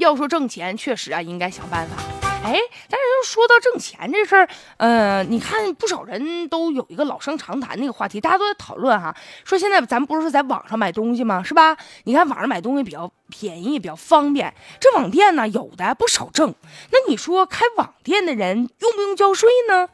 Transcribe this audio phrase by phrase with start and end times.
[0.00, 1.96] 要说挣钱，确实啊，应该想办法。
[2.42, 11.42] 哎，但是就说到挣钱这事儿，呃，你看不少人都有一个老生常谈那个话题，大家都在讨论哈，说现在咱们不是在网上买东西吗？
[11.42, 11.76] 是吧？
[12.04, 16.54] 你看网上买东西比较便宜，比较方便，这网店呢有的不少挣。
[16.90, 19.90] 那你说开网店的人用不用交税呢？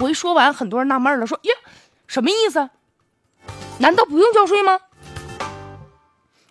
[0.00, 1.54] 我一说完，很多人纳闷了，说呀，
[2.06, 2.68] 什么意思？
[3.78, 4.78] 难道不用交税吗？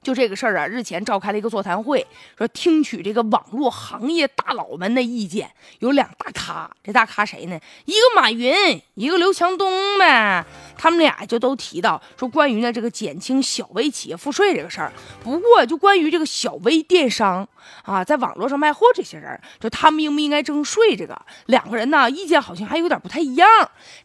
[0.07, 2.07] 就这个事儿啊，日前召开了一个座谈会，
[2.37, 5.51] 说听取这个网络行业大佬们的意见。
[5.79, 7.59] 有两大咖，这大咖谁呢？
[7.83, 10.45] 一个马云，一个刘强东呗。
[10.77, 14.93] 他们俩就都提到说，关于呢这个减轻小微企业赋税这个事儿。
[15.21, 17.45] 不过就关于这个小微电商
[17.83, 23.49] 啊，在网络上卖货这些人，就他们应不应该征税，这个两个人呢意见好像还有点不太一样。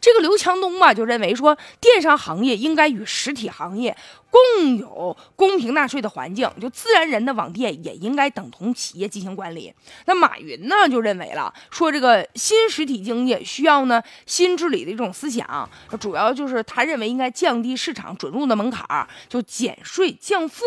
[0.01, 3.95] 这个刘强东吧就认为说，电商行业应该与实体行业。
[4.33, 9.71] 共有公平纳税的环境，就自然人的网店也应该等同企业进行管理。
[10.07, 20.63] 那马云呢就认为了，说这个新实体经济需要呢新治理的一种思想，主要就是他认为应该降低市场准入的门槛，就减税降负，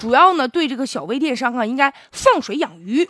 [0.00, 3.06] 主要呢对这个小微电商啊应该放水养鱼。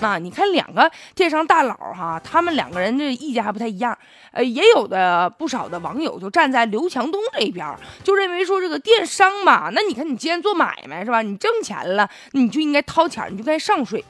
[0.00, 3.96] 那你看两个电商大佬哈，他们两个人这意见还不太一样。
[4.32, 14.04] 呃，也有的不少的网友就站在刘强东这边，就认为说这个电商嘛，那你看你既然做买卖是吧，你挣钱了，你就应该掏钱，你就该上税。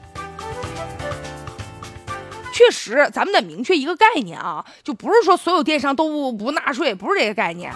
[2.53, 7.73] 确实，咱们得明确一个概念啊，就不是说所有电商都不不纳税，不是这个概念。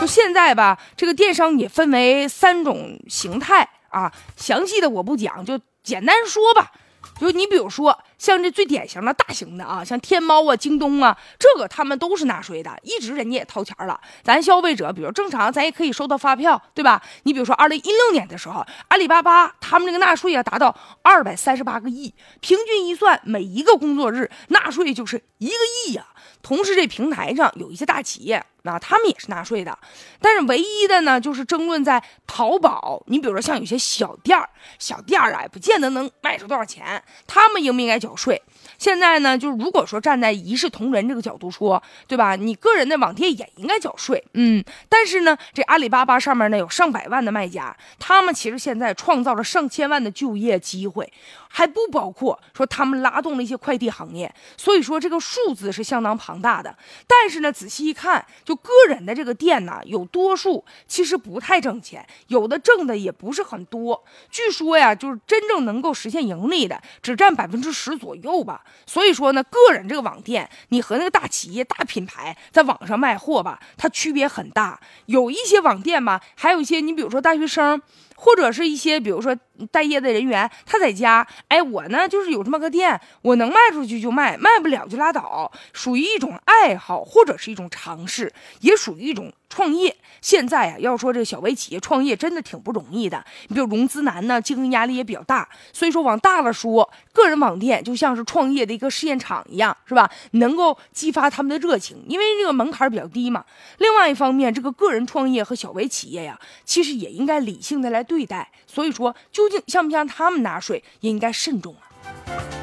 [0.00, 6.70] 就现在吧，这个电商也分为三种形态啊，详细的我不讲，就简单说吧。
[7.18, 13.98] 就你比如说，像这最典型的大型的啊，像天猫啊、京东啊，这个他们都是纳税的，一直人家也掏钱了。
[14.22, 17.00] 咱消费者，比如正常，咱也可以收到发票，对吧？
[17.22, 25.54] 你比如说，二零一六年的时候，阿里巴巴他们这个纳税啊，达到二百三十八个亿，平均一算，每一个工作日纳税就是一个
[25.86, 26.06] 亿呀。
[26.42, 28.44] 同时，这平台上有一些大企业。
[28.62, 29.78] 那他们也是纳税的，
[30.20, 33.02] 但是唯一的呢，就是争论在淘宝。
[33.06, 34.46] 你比如说像有些小店儿，
[34.78, 38.40] 小店儿啊，不见得能卖出多少钱，他们应不应该交缴税？
[38.78, 42.36] 现在呢，就是如果说站在一视同仁这个角度说，对吧？
[42.36, 44.64] 你个人的网店也应该缴税，嗯。
[44.88, 51.12] 但是呢，这阿里巴巴上面呢有上百万的卖家，他们其实现在创造了上千万的就业机会，
[51.48, 54.32] 还不包括说他们拉动了一些快递行业。
[54.56, 56.74] 所以说这个数字是相当庞大的。
[57.06, 64.04] 但是呢，仔细一看，就个人的这个店呢，有多数其实不太挣钱，有的挣的也不是很多。
[64.30, 68.62] 据说呀，就是真正能够实现盈利的，只占百分之十左右吧。
[68.86, 74.80] 所以说呢，个人这个网店，你和那个大企业、大品牌在网上卖货吧，它区别很大。
[75.06, 77.82] 有一些网店吧，还有一些你比如说大学生。
[78.20, 79.34] 或者是一些，比如说
[79.70, 89.96] 待业的人员，他在家，哎，我呢就是有这么个店，我能卖出去就卖，卖不了就拉倒，属于一种爱好或者是一种尝试，也属于一种创业。
[90.20, 100.10] 现在啊，要说这个小微企业创业真的挺不容易的，你比如融资难呢，经营压力也比较大，所以说往大了说，个人网店就像是创业的一个试验场一样，是吧？
[100.32, 103.44] 能够激发他们的热情，因为这个门槛比较低嘛。
[103.78, 108.04] 另外一方面，这个个人创业和小微企业呀，其实也应该理性的来。
[108.08, 112.57] 对待，所以说究竟像不像他们纳税，也应该慎重啊。